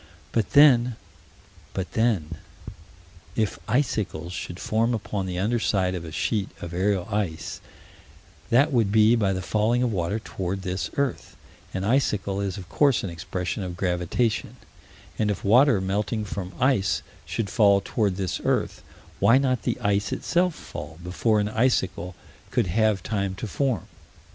But 0.31 0.53
then 0.53 0.95
but 1.75 1.91
then 1.93 2.37
if 3.35 3.59
icicles 3.67 4.33
should 4.33 4.59
form 4.59 4.95
upon 4.95 5.27
the 5.27 5.37
under 5.37 5.59
side 5.59 5.93
of 5.93 6.03
a 6.03 6.11
sheet 6.11 6.49
of 6.59 6.73
aerial 6.73 7.07
ice, 7.11 7.61
that 8.49 8.73
would 8.73 8.91
be 8.91 9.15
by 9.15 9.31
the 9.31 9.43
falling 9.43 9.83
of 9.83 9.91
water 9.93 10.17
toward 10.17 10.63
this 10.63 10.89
earth; 10.97 11.35
an 11.71 11.83
icicle 11.83 12.41
is 12.41 12.57
of 12.57 12.67
course 12.67 13.03
an 13.03 13.11
expression 13.11 13.61
of 13.61 13.77
gravitation 13.77 14.57
and, 15.19 15.29
if 15.29 15.43
water 15.45 15.79
melting 15.79 16.25
from 16.25 16.53
ice 16.59 17.03
should 17.23 17.51
fall 17.51 17.79
toward 17.79 18.15
this 18.15 18.41
earth, 18.43 18.81
why 19.19 19.37
not 19.37 19.61
the 19.61 19.79
ice 19.81 20.11
itself 20.11 20.55
fall 20.55 20.97
before 21.03 21.39
an 21.39 21.49
icicle 21.49 22.15
could 22.49 22.65
have 22.65 23.03
time 23.03 23.35
to 23.35 23.45
form? 23.45 23.85